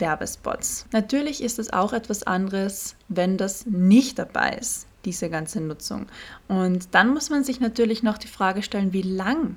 Werbespots. 0.00 0.86
Natürlich 0.92 1.42
ist 1.42 1.58
es 1.58 1.72
auch 1.72 1.92
etwas 1.92 2.22
anderes, 2.22 2.96
wenn 3.08 3.36
das 3.36 3.66
nicht 3.66 4.18
dabei 4.18 4.50
ist, 4.60 4.86
diese 5.04 5.30
ganze 5.30 5.60
Nutzung. 5.60 6.06
Und 6.48 6.94
dann 6.94 7.12
muss 7.12 7.30
man 7.30 7.44
sich 7.44 7.60
natürlich 7.60 8.02
noch 8.02 8.18
die 8.18 8.28
Frage 8.28 8.62
stellen, 8.62 8.92
wie 8.92 9.02
lang 9.02 9.56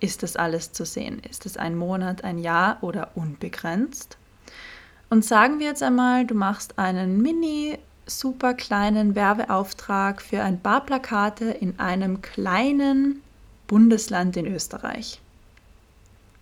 ist 0.00 0.22
das 0.22 0.36
alles 0.36 0.72
zu 0.72 0.84
sehen? 0.84 1.20
Ist 1.28 1.46
es 1.46 1.56
ein 1.56 1.76
Monat, 1.76 2.24
ein 2.24 2.38
Jahr 2.38 2.78
oder 2.82 3.10
unbegrenzt? 3.14 4.18
Und 5.10 5.24
sagen 5.24 5.58
wir 5.58 5.66
jetzt 5.66 5.82
einmal, 5.82 6.26
du 6.26 6.34
machst 6.34 6.78
einen 6.78 7.20
mini 7.20 7.78
super 8.06 8.54
kleinen 8.54 9.14
Werbeauftrag 9.14 10.20
für 10.20 10.42
ein 10.42 10.60
paar 10.60 10.84
Plakate 10.84 11.44
in 11.46 11.78
einem 11.78 12.20
kleinen 12.20 13.22
Bundesland 13.66 14.36
in 14.36 14.46
Österreich 14.46 15.20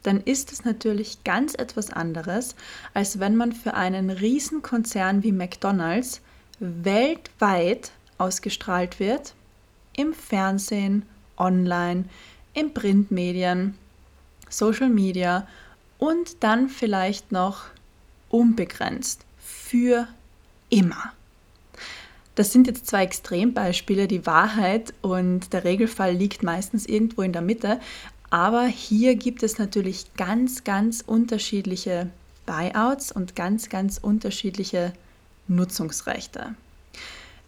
dann 0.02 0.21
ist 0.21 0.52
es 0.52 0.64
natürlich 0.64 1.25
ganz 1.25 1.54
etwas 1.54 1.90
anderes, 1.90 2.54
als 2.95 3.21
wenn 3.21 3.37
man 3.37 3.52
für 3.52 3.75
einen 3.75 4.11
Riesenkonzern 4.11 5.23
wie 5.23 5.33
McDonald's 5.33 6.21
weltweit 6.59 7.92
ausgestrahlt 8.19 9.00
wird, 9.00 9.35
im 9.97 10.14
Fernsehen, 10.14 11.04
online, 11.37 12.04
in 12.54 12.73
Printmedien, 12.75 13.75
Social 14.49 14.88
Media 14.88 15.47
und 15.99 16.42
dann 16.42 16.69
vielleicht 16.69 17.33
noch 17.33 17.64
unbegrenzt 18.28 19.25
für 19.38 20.09
immer. 20.69 21.12
Das 22.35 22.52
sind 22.52 22.66
jetzt 22.66 22.87
zwei 22.87 23.04
Extrembeispiele. 23.04 24.07
Die 24.07 24.25
Wahrheit 24.25 24.95
und 25.02 25.52
der 25.52 25.64
Regelfall 25.64 26.14
liegt 26.14 26.42
meistens 26.42 26.87
irgendwo 26.87 27.23
in 27.23 27.33
der 27.33 27.42
Mitte. 27.42 27.80
Aber 28.31 28.67
hier 28.67 29.17
gibt 29.17 29.43
es 29.43 29.59
natürlich 29.59 30.15
ganz, 30.17 30.63
ganz 30.63 31.03
unterschiedliche 31.05 32.09
Buyouts 32.47 33.13
und 33.13 33.35
ganz, 33.35 33.69
ganz 33.69 33.99
unterschiedliche 33.99 34.93
Nutzungsrechte. 35.49 36.55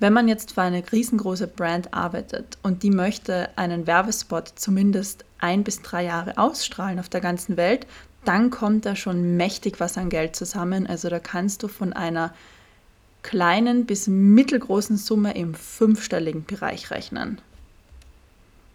Wenn 0.01 0.13
man 0.13 0.27
jetzt 0.27 0.55
für 0.55 0.63
eine 0.63 0.83
riesengroße 0.91 1.47
Brand 1.47 1.95
arbeitet 1.95 2.59
und 2.65 2.83
die 2.83 2.91
möchte 2.91 3.51
einen 3.57 3.87
Werbespot 3.87 4.53
zumindest 4.57 5.25
ein 5.39 5.63
bis 5.63 5.81
drei 5.83 6.05
Jahre 6.05 6.39
ausstrahlen 6.39 6.99
auf 6.99 7.09
der 7.09 7.21
ganzen 7.21 7.57
Welt, 7.57 7.87
dann 8.25 8.51
kommt 8.51 8.85
da 8.85 8.97
schon 8.97 9.37
mächtig 9.37 9.79
was 9.79 9.97
an 9.97 10.09
Geld 10.09 10.35
zusammen. 10.35 10.89
Also 10.89 11.09
da 11.09 11.21
kannst 11.21 11.63
du 11.63 11.69
von 11.69 11.93
einer 11.93 12.35
kleinen 13.23 13.87
bis 13.87 14.09
mittelgroßen 14.09 14.97
Summe 14.97 15.35
im 15.35 15.55
fünfstelligen 15.55 16.45
Bereich 16.45 16.91
rechnen. 16.91 17.41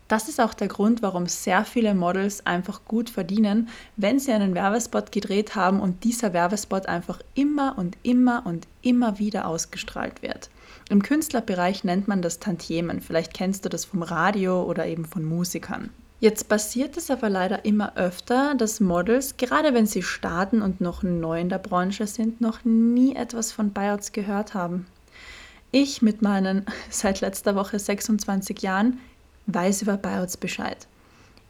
Das 0.08 0.30
ist 0.30 0.40
auch 0.40 0.54
der 0.54 0.70
Grund, 0.70 1.02
warum 1.02 1.26
sehr 1.26 1.66
viele 1.66 1.94
Models 1.94 2.46
einfach 2.46 2.86
gut 2.86 3.10
verdienen, 3.10 3.68
wenn 3.98 4.20
sie 4.20 4.32
einen 4.32 4.56
Werbespot 4.56 5.12
gedreht 5.12 5.56
haben 5.56 5.82
und 5.82 6.06
dieser 6.06 6.32
Werbespot 6.32 6.86
einfach 6.86 7.20
immer 7.34 7.78
und 7.78 7.98
immer 8.04 8.46
und 8.46 8.68
immer 8.82 9.20
wieder 9.20 9.48
ausgestrahlt 9.48 10.22
wird. 10.22 10.50
Im 10.90 11.04
Künstlerbereich 11.04 11.84
nennt 11.84 12.08
man 12.08 12.22
das 12.22 12.40
Tantiemen. 12.40 13.02
Vielleicht 13.02 13.34
kennst 13.34 13.66
du 13.66 13.70
das 13.70 13.84
vom 13.84 14.02
Radio 14.02 14.64
oder 14.64 14.86
eben 14.86 15.04
von 15.04 15.26
Musikern. 15.26 15.90
Jetzt 16.20 16.48
passiert 16.48 16.98
es 16.98 17.12
aber 17.12 17.30
leider 17.30 17.66
immer 17.66 17.96
öfter, 17.96 18.56
dass 18.56 18.80
Models, 18.80 19.38
gerade 19.38 19.74
wenn 19.74 19.86
sie 19.86 20.02
starten 20.02 20.62
und 20.62 20.82
noch 20.82 21.04
neu 21.04 21.40
in 21.40 21.50
der 21.50 21.60
Branche 21.60 22.08
sind, 22.08 22.42
noch 22.42 22.64
nie 22.64 23.16
etwas 23.16 23.52
von 23.52 23.72
Buyouts 23.72 24.14
gehört 24.14 24.54
haben. 24.54 24.88
Ich 25.72 26.02
mit 26.02 26.22
meinen 26.22 26.66
seit 26.90 27.22
letzter 27.22 27.56
Woche 27.56 27.78
26 27.78 28.62
Jahren 28.62 29.00
weiß 29.48 29.82
über 29.82 29.98
Buyouts 29.98 30.38
Bescheid. 30.38 30.88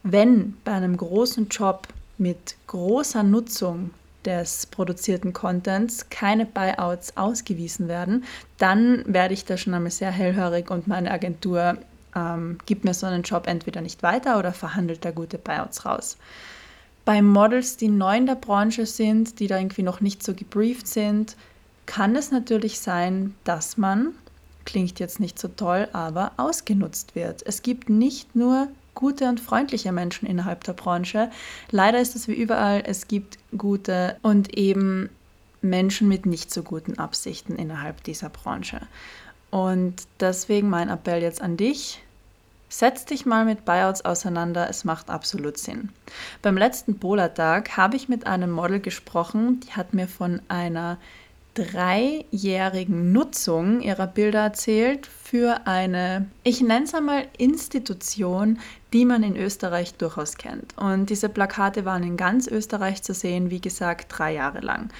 Wenn 0.02 0.56
bei 0.64 0.72
einem 0.72 0.96
großen 0.96 1.48
Job 1.48 1.88
mit 2.16 2.56
großer 2.66 3.22
Nutzung 3.22 3.90
des 4.24 4.66
produzierten 4.66 5.32
Contents 5.32 6.10
keine 6.10 6.44
Buyouts 6.46 7.16
ausgewiesen 7.16 7.88
werden, 7.88 8.24
dann 8.58 9.04
werde 9.06 9.34
ich 9.34 9.44
da 9.44 9.56
schon 9.56 9.74
einmal 9.74 9.90
sehr 9.90 10.10
hellhörig 10.10 10.70
und 10.70 10.86
meine 10.86 11.10
Agentur 11.10 11.78
ähm, 12.14 12.58
gibt 12.66 12.84
mir 12.84 12.94
so 12.94 13.06
einen 13.06 13.22
Job 13.22 13.46
entweder 13.46 13.80
nicht 13.80 14.02
weiter 14.02 14.38
oder 14.38 14.52
verhandelt 14.52 15.04
da 15.04 15.10
gute 15.10 15.38
Buyouts 15.38 15.84
raus. 15.84 16.16
Bei 17.04 17.22
Models, 17.22 17.76
die 17.76 17.88
neu 17.88 18.16
in 18.16 18.26
der 18.26 18.34
Branche 18.34 18.84
sind, 18.84 19.40
die 19.40 19.46
da 19.46 19.58
irgendwie 19.58 19.82
noch 19.82 20.00
nicht 20.00 20.22
so 20.22 20.34
gebrieft 20.34 20.86
sind, 20.86 21.36
kann 21.86 22.14
es 22.16 22.30
natürlich 22.30 22.80
sein, 22.80 23.34
dass 23.44 23.78
man 23.78 24.14
klingt 24.68 25.00
jetzt 25.00 25.18
nicht 25.18 25.38
so 25.38 25.48
toll, 25.48 25.88
aber 25.94 26.32
ausgenutzt 26.36 27.14
wird. 27.14 27.42
Es 27.46 27.62
gibt 27.62 27.88
nicht 27.88 28.36
nur 28.36 28.68
gute 28.94 29.26
und 29.26 29.40
freundliche 29.40 29.92
Menschen 29.92 30.28
innerhalb 30.28 30.62
der 30.64 30.74
Branche. 30.74 31.30
Leider 31.70 32.00
ist 32.00 32.14
es 32.14 32.28
wie 32.28 32.34
überall, 32.34 32.82
es 32.84 33.08
gibt 33.08 33.38
gute 33.56 34.18
und 34.20 34.58
eben 34.58 35.08
Menschen 35.62 36.06
mit 36.06 36.26
nicht 36.26 36.52
so 36.52 36.62
guten 36.62 36.98
Absichten 36.98 37.56
innerhalb 37.56 38.04
dieser 38.04 38.28
Branche. 38.28 38.80
Und 39.50 40.02
deswegen 40.20 40.68
mein 40.68 40.90
Appell 40.90 41.22
jetzt 41.22 41.40
an 41.40 41.56
dich. 41.56 42.02
Setz 42.68 43.06
dich 43.06 43.24
mal 43.24 43.46
mit 43.46 43.64
Buyouts 43.64 44.04
auseinander, 44.04 44.68
es 44.68 44.84
macht 44.84 45.08
absolut 45.08 45.56
Sinn. 45.56 45.88
Beim 46.42 46.58
letzten 46.58 46.98
Polartag 46.98 47.78
habe 47.78 47.96
ich 47.96 48.10
mit 48.10 48.26
einem 48.26 48.50
Model 48.50 48.80
gesprochen, 48.80 49.60
die 49.60 49.72
hat 49.72 49.94
mir 49.94 50.08
von 50.08 50.42
einer 50.48 50.98
dreijährigen 51.64 53.12
Nutzung 53.12 53.80
ihrer 53.80 54.06
Bilder 54.06 54.40
erzählt 54.40 55.06
für 55.06 55.66
eine, 55.66 56.26
ich 56.44 56.60
nenne 56.60 56.84
es 56.84 56.94
einmal 56.94 57.26
Institution, 57.36 58.58
die 58.92 59.04
man 59.04 59.22
in 59.22 59.36
Österreich 59.36 59.94
durchaus 59.94 60.36
kennt. 60.36 60.76
Und 60.78 61.10
diese 61.10 61.28
Plakate 61.28 61.84
waren 61.84 62.02
in 62.02 62.16
ganz 62.16 62.46
Österreich 62.46 63.02
zu 63.02 63.12
sehen, 63.12 63.50
wie 63.50 63.60
gesagt, 63.60 64.06
drei 64.08 64.34
Jahre 64.34 64.60
lang. 64.60 64.90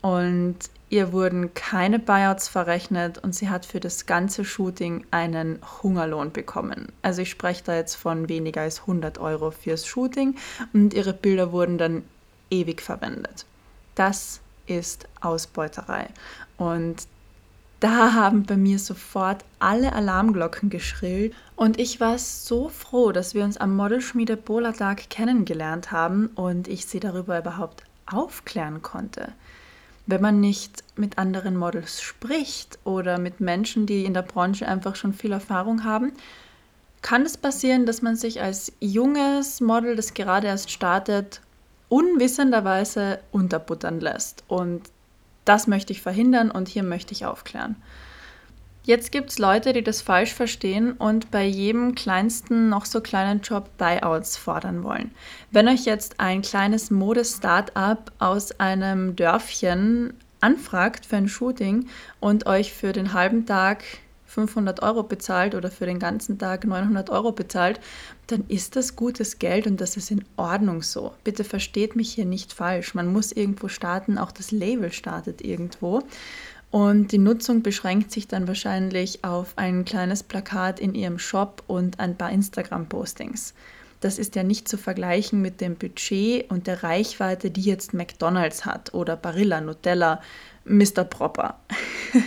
Und 0.00 0.56
ihr 0.90 1.12
wurden 1.12 1.52
keine 1.54 1.98
Buyouts 1.98 2.48
verrechnet 2.48 3.18
und 3.18 3.34
sie 3.34 3.48
hat 3.48 3.66
für 3.66 3.80
das 3.80 4.06
ganze 4.06 4.44
Shooting 4.44 5.04
einen 5.10 5.58
Hungerlohn 5.82 6.32
bekommen. 6.32 6.88
Also 7.02 7.22
ich 7.22 7.30
spreche 7.30 7.64
da 7.64 7.76
jetzt 7.76 7.96
von 7.96 8.28
weniger 8.28 8.62
als 8.62 8.80
100 8.80 9.18
Euro 9.18 9.50
fürs 9.50 9.86
Shooting 9.86 10.36
und 10.72 10.94
ihre 10.94 11.12
Bilder 11.12 11.52
wurden 11.52 11.78
dann 11.78 12.04
ewig 12.50 12.80
verwendet. 12.80 13.44
Das 13.94 14.40
ist 14.68 15.08
Ausbeuterei. 15.20 16.08
Und 16.56 17.06
da 17.80 18.12
haben 18.12 18.42
bei 18.42 18.56
mir 18.56 18.78
sofort 18.78 19.44
alle 19.60 19.92
Alarmglocken 19.92 20.68
geschrillt 20.68 21.32
und 21.54 21.78
ich 21.78 22.00
war 22.00 22.18
so 22.18 22.68
froh, 22.68 23.12
dass 23.12 23.34
wir 23.34 23.44
uns 23.44 23.56
am 23.56 23.76
Modelschmiede 23.76 24.36
Bola-Tag 24.36 25.10
kennengelernt 25.10 25.92
haben 25.92 26.26
und 26.34 26.66
ich 26.66 26.86
sie 26.86 26.98
darüber 26.98 27.38
überhaupt 27.38 27.84
aufklären 28.06 28.82
konnte. 28.82 29.32
Wenn 30.06 30.22
man 30.22 30.40
nicht 30.40 30.82
mit 30.96 31.18
anderen 31.18 31.56
Models 31.56 32.02
spricht 32.02 32.78
oder 32.82 33.18
mit 33.18 33.40
Menschen, 33.40 33.86
die 33.86 34.04
in 34.04 34.14
der 34.14 34.22
Branche 34.22 34.66
einfach 34.66 34.96
schon 34.96 35.12
viel 35.12 35.32
Erfahrung 35.32 35.84
haben, 35.84 36.12
kann 37.02 37.22
es 37.22 37.36
passieren, 37.36 37.86
dass 37.86 38.02
man 38.02 38.16
sich 38.16 38.40
als 38.40 38.72
junges 38.80 39.60
Model, 39.60 39.94
das 39.94 40.14
gerade 40.14 40.48
erst 40.48 40.70
startet, 40.70 41.42
unwissenderweise 41.88 43.20
unterbuttern 43.32 44.00
lässt. 44.00 44.44
Und 44.48 44.82
das 45.44 45.66
möchte 45.66 45.92
ich 45.92 46.02
verhindern 46.02 46.50
und 46.50 46.68
hier 46.68 46.82
möchte 46.82 47.12
ich 47.12 47.24
aufklären. 47.24 47.76
Jetzt 48.88 49.12
gibt 49.12 49.28
es 49.28 49.38
Leute, 49.38 49.74
die 49.74 49.82
das 49.82 50.00
falsch 50.00 50.32
verstehen 50.32 50.92
und 50.92 51.30
bei 51.30 51.44
jedem 51.44 51.94
kleinsten, 51.94 52.70
noch 52.70 52.86
so 52.86 53.02
kleinen 53.02 53.42
Job 53.42 53.68
Buyouts 53.76 54.38
fordern 54.38 54.82
wollen. 54.82 55.10
Wenn 55.50 55.68
euch 55.68 55.84
jetzt 55.84 56.20
ein 56.20 56.40
kleines 56.40 56.90
Mode-Startup 56.90 58.10
aus 58.18 58.58
einem 58.58 59.14
Dörfchen 59.14 60.14
anfragt 60.40 61.04
für 61.04 61.16
ein 61.16 61.28
Shooting 61.28 61.88
und 62.18 62.46
euch 62.46 62.72
für 62.72 62.92
den 62.92 63.12
halben 63.12 63.44
Tag 63.44 63.84
500 64.28 64.82
Euro 64.82 65.02
bezahlt 65.02 65.54
oder 65.54 65.70
für 65.70 65.86
den 65.86 65.98
ganzen 65.98 66.38
Tag 66.38 66.64
900 66.64 67.10
Euro 67.10 67.32
bezahlt, 67.32 67.80
dann 68.28 68.44
ist 68.46 68.76
das 68.76 68.94
gutes 68.94 69.38
Geld 69.38 69.66
und 69.66 69.80
das 69.80 69.96
ist 69.96 70.10
in 70.10 70.24
Ordnung 70.36 70.82
so. 70.82 71.14
Bitte 71.24 71.44
versteht 71.44 71.96
mich 71.96 72.12
hier 72.12 72.26
nicht 72.26 72.52
falsch. 72.52 72.94
Man 72.94 73.10
muss 73.12 73.32
irgendwo 73.32 73.68
starten, 73.68 74.18
auch 74.18 74.30
das 74.30 74.50
Label 74.50 74.92
startet 74.92 75.42
irgendwo. 75.42 76.02
Und 76.70 77.12
die 77.12 77.18
Nutzung 77.18 77.62
beschränkt 77.62 78.12
sich 78.12 78.28
dann 78.28 78.46
wahrscheinlich 78.46 79.24
auf 79.24 79.54
ein 79.56 79.86
kleines 79.86 80.22
Plakat 80.22 80.78
in 80.78 80.94
ihrem 80.94 81.18
Shop 81.18 81.64
und 81.66 81.98
ein 81.98 82.16
paar 82.16 82.30
Instagram-Postings. 82.30 83.54
das 84.00 84.18
ist 84.18 84.36
ja 84.36 84.44
nicht 84.44 84.68
zu 84.68 84.78
vergleichen 84.78 85.42
mit 85.42 85.60
dem 85.60 85.74
Budget 85.74 86.48
und 86.50 86.66
der 86.66 86.82
Reichweite, 86.82 87.50
die 87.50 87.62
jetzt 87.62 87.94
McDonald's 87.94 88.64
hat 88.64 88.94
oder 88.94 89.16
Barilla, 89.16 89.60
Nutella, 89.60 90.20
Mr. 90.64 91.04
Proper. 91.04 91.58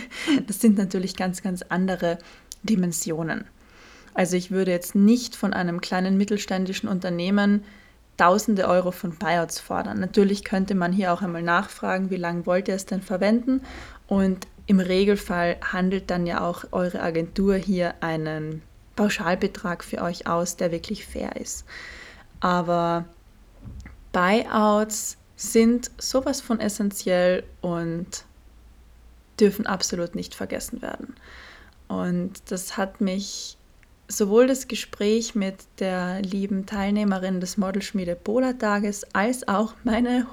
Das 0.46 0.60
sind 0.60 0.78
natürlich 0.78 1.16
ganz, 1.16 1.42
ganz 1.42 1.62
andere 1.62 2.18
Dimensionen. 2.62 3.44
Also 4.14 4.36
ich 4.36 4.52
würde 4.52 4.70
jetzt 4.70 4.94
nicht 4.94 5.34
von 5.34 5.52
einem 5.52 5.80
kleinen 5.80 6.16
mittelständischen 6.16 6.88
Unternehmen 6.88 7.64
Tausende 8.18 8.68
Euro 8.68 8.92
von 8.92 9.16
Buyouts 9.16 9.58
fordern. 9.58 9.98
Natürlich 9.98 10.44
könnte 10.44 10.74
man 10.76 10.92
hier 10.92 11.12
auch 11.12 11.22
einmal 11.22 11.42
nachfragen, 11.42 12.10
wie 12.10 12.16
lange 12.16 12.46
wollt 12.46 12.68
ihr 12.68 12.74
es 12.74 12.86
denn 12.86 13.02
verwenden? 13.02 13.62
Und 14.06 14.46
im 14.66 14.78
Regelfall 14.78 15.56
handelt 15.60 16.10
dann 16.10 16.26
ja 16.26 16.46
auch 16.46 16.64
eure 16.70 17.00
Agentur 17.00 17.56
hier 17.56 17.94
einen 18.00 18.62
Pauschalbetrag 18.96 19.82
für 19.82 20.02
euch 20.02 20.26
aus, 20.28 20.56
der 20.56 20.70
wirklich 20.70 21.06
fair 21.06 21.34
ist. 21.36 21.64
Aber 22.40 23.06
Buyouts 24.12 25.16
sind 25.42 25.90
sowas 25.98 26.40
von 26.40 26.60
essentiell 26.60 27.42
und 27.60 28.24
dürfen 29.40 29.66
absolut 29.66 30.14
nicht 30.14 30.36
vergessen 30.36 30.82
werden. 30.82 31.16
Und 31.88 32.40
das 32.50 32.76
hat 32.76 33.00
mich 33.00 33.56
sowohl 34.06 34.46
das 34.46 34.68
Gespräch 34.68 35.34
mit 35.34 35.56
der 35.80 36.22
lieben 36.22 36.64
Teilnehmerin 36.64 37.40
des 37.40 37.56
Modelschmiede 37.56 38.14
Polar-Tages 38.14 39.04
als 39.14 39.48
auch 39.48 39.74
meine 39.82 40.28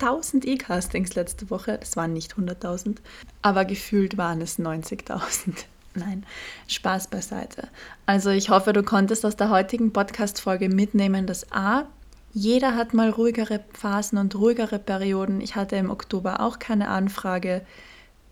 100.000 0.00 0.44
E-Castings 0.44 1.14
letzte 1.14 1.48
Woche, 1.50 1.78
das 1.78 1.96
waren 1.96 2.12
nicht 2.12 2.34
100.000, 2.34 2.96
aber 3.42 3.64
gefühlt 3.64 4.16
waren 4.18 4.40
es 4.40 4.58
90.000. 4.58 5.54
Nein, 5.94 6.24
Spaß 6.66 7.08
beiseite. 7.08 7.68
Also 8.06 8.30
ich 8.30 8.50
hoffe, 8.50 8.72
du 8.72 8.82
konntest 8.82 9.24
aus 9.24 9.36
der 9.36 9.50
heutigen 9.50 9.92
Podcast-Folge 9.92 10.68
mitnehmen, 10.68 11.26
dass 11.26 11.50
A, 11.52 11.86
jeder 12.32 12.76
hat 12.76 12.94
mal 12.94 13.10
ruhigere 13.10 13.60
Phasen 13.72 14.18
und 14.18 14.34
ruhigere 14.36 14.78
Perioden. 14.78 15.40
Ich 15.40 15.56
hatte 15.56 15.76
im 15.76 15.90
Oktober 15.90 16.40
auch 16.40 16.58
keine 16.58 16.88
Anfrage. 16.88 17.62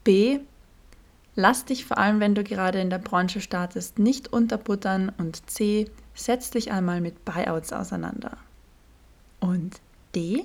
B, 0.05 0.39
lass 1.35 1.65
dich 1.65 1.85
vor 1.85 1.99
allem, 1.99 2.21
wenn 2.21 2.35
du 2.35 2.45
gerade 2.45 2.81
in 2.81 2.91
der 2.91 2.99
Branche 2.99 3.41
startest, 3.41 3.99
nicht 3.99 4.33
unterbuttern. 4.33 5.13
Und 5.19 5.51
C, 5.51 5.91
setz 6.15 6.51
dich 6.51 6.71
einmal 6.71 7.01
mit 7.01 7.25
Buyouts 7.25 7.73
auseinander. 7.73 8.37
Und 9.41 9.81
D, 10.15 10.45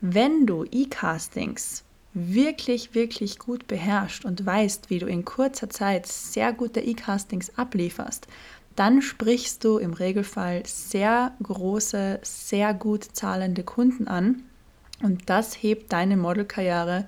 wenn 0.00 0.46
du 0.46 0.64
E-Castings 0.64 1.84
wirklich, 2.14 2.94
wirklich 2.94 3.38
gut 3.38 3.66
beherrscht 3.66 4.24
und 4.24 4.44
weißt, 4.44 4.90
wie 4.90 4.98
du 4.98 5.06
in 5.06 5.24
kurzer 5.24 5.70
Zeit 5.70 6.06
sehr 6.06 6.52
gute 6.52 6.80
E-Castings 6.80 7.56
ablieferst, 7.56 8.26
dann 8.76 9.02
sprichst 9.02 9.64
du 9.64 9.78
im 9.78 9.92
Regelfall 9.92 10.62
sehr 10.66 11.32
große, 11.42 12.20
sehr 12.22 12.74
gut 12.74 13.04
zahlende 13.12 13.62
Kunden 13.62 14.08
an 14.08 14.42
und 15.02 15.28
das 15.28 15.54
hebt 15.62 15.92
deine 15.92 16.16
Modelkarriere 16.16 17.06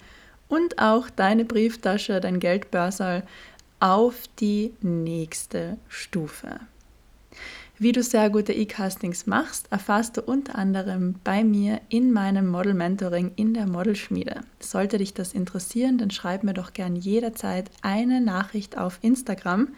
und 0.48 0.78
auch 0.78 1.10
deine 1.10 1.44
Brieftasche, 1.44 2.20
dein 2.20 2.40
Geldbörsal 2.40 3.24
auf 3.80 4.22
die 4.40 4.72
nächste 4.80 5.78
Stufe. 5.88 6.60
Wie 7.76 7.90
du 7.90 8.04
sehr 8.04 8.30
gute 8.30 8.52
E-Castings 8.52 9.26
machst, 9.26 9.66
erfährst 9.72 10.16
du 10.16 10.22
unter 10.22 10.56
anderem 10.56 11.16
bei 11.24 11.42
mir 11.42 11.80
in 11.88 12.12
meinem 12.12 12.46
Model 12.46 12.72
Mentoring 12.72 13.32
in 13.34 13.52
der 13.52 13.66
Modelschmiede. 13.66 14.42
Sollte 14.60 14.98
dich 14.98 15.12
das 15.12 15.32
interessieren, 15.32 15.98
dann 15.98 16.12
schreib 16.12 16.44
mir 16.44 16.54
doch 16.54 16.72
gern 16.72 16.94
jederzeit 16.94 17.68
eine 17.82 18.20
Nachricht 18.20 18.78
auf 18.78 18.98
Instagram. 19.02 19.68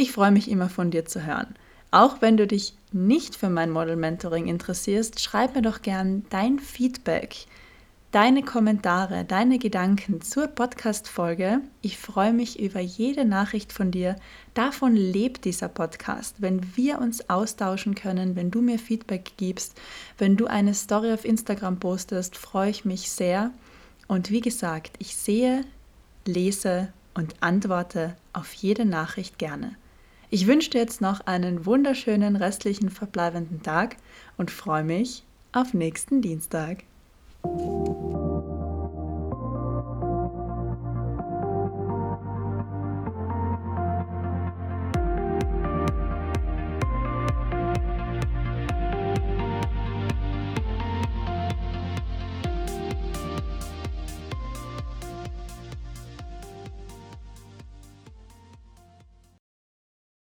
Ich 0.00 0.12
freue 0.12 0.30
mich 0.30 0.50
immer 0.50 0.70
von 0.70 0.90
dir 0.90 1.04
zu 1.04 1.26
hören. 1.26 1.54
Auch 1.90 2.22
wenn 2.22 2.38
du 2.38 2.46
dich 2.46 2.72
nicht 2.90 3.36
für 3.36 3.50
mein 3.50 3.70
Model 3.70 3.96
Mentoring 3.96 4.46
interessierst, 4.46 5.20
schreib 5.20 5.54
mir 5.54 5.60
doch 5.60 5.82
gern 5.82 6.24
dein 6.30 6.58
Feedback 6.58 7.36
deine 8.10 8.42
Kommentare, 8.42 9.26
deine 9.26 9.58
Gedanken 9.58 10.22
zur 10.22 10.46
Podcast-Folge. 10.46 11.60
Ich 11.82 11.98
freue 11.98 12.32
mich 12.32 12.58
über 12.58 12.80
jede 12.80 13.26
Nachricht 13.26 13.74
von 13.74 13.90
dir. 13.90 14.16
Davon 14.54 14.96
lebt 14.96 15.44
dieser 15.44 15.68
Podcast. 15.68 16.36
Wenn 16.38 16.76
wir 16.76 16.98
uns 16.98 17.28
austauschen 17.28 17.94
können, 17.94 18.36
wenn 18.36 18.50
du 18.50 18.62
mir 18.62 18.78
Feedback 18.78 19.32
gibst, 19.36 19.78
wenn 20.16 20.38
du 20.38 20.46
eine 20.46 20.72
Story 20.72 21.12
auf 21.12 21.26
Instagram 21.26 21.78
postest, 21.78 22.38
freue 22.38 22.70
ich 22.70 22.86
mich 22.86 23.10
sehr. 23.10 23.50
Und 24.08 24.30
wie 24.30 24.40
gesagt, 24.40 24.96
ich 24.98 25.14
sehe, 25.14 25.66
lese 26.24 26.88
und 27.12 27.34
antworte 27.40 28.16
auf 28.32 28.54
jede 28.54 28.86
Nachricht 28.86 29.38
gerne. 29.38 29.76
Ich 30.32 30.46
wünsche 30.46 30.70
dir 30.70 30.78
jetzt 30.78 31.00
noch 31.00 31.26
einen 31.26 31.66
wunderschönen 31.66 32.36
restlichen 32.36 32.88
verbleibenden 32.88 33.62
Tag 33.64 33.96
und 34.38 34.52
freue 34.52 34.84
mich 34.84 35.24
auf 35.52 35.74
nächsten 35.74 36.22
Dienstag. 36.22 36.84